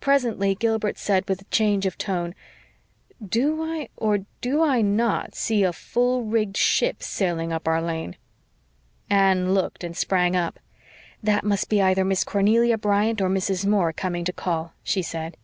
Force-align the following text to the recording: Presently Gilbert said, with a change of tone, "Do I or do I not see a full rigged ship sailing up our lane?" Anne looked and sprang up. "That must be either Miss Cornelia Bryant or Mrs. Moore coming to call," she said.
Presently 0.00 0.54
Gilbert 0.54 0.96
said, 0.96 1.28
with 1.28 1.42
a 1.42 1.50
change 1.50 1.84
of 1.84 1.98
tone, 1.98 2.34
"Do 3.22 3.62
I 3.62 3.90
or 3.98 4.20
do 4.40 4.62
I 4.62 4.80
not 4.80 5.34
see 5.34 5.62
a 5.62 5.74
full 5.74 6.24
rigged 6.24 6.56
ship 6.56 7.02
sailing 7.02 7.52
up 7.52 7.68
our 7.68 7.82
lane?" 7.82 8.16
Anne 9.10 9.52
looked 9.52 9.84
and 9.84 9.94
sprang 9.94 10.34
up. 10.34 10.58
"That 11.22 11.44
must 11.44 11.68
be 11.68 11.82
either 11.82 12.02
Miss 12.02 12.24
Cornelia 12.24 12.78
Bryant 12.78 13.20
or 13.20 13.28
Mrs. 13.28 13.66
Moore 13.66 13.92
coming 13.92 14.24
to 14.24 14.32
call," 14.32 14.72
she 14.82 15.02
said. 15.02 15.36